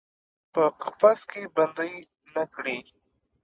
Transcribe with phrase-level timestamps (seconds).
[0.53, 1.93] په قفس کې بندۍ
[2.33, 2.77] نه کړي